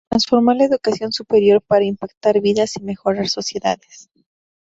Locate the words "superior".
1.13-1.61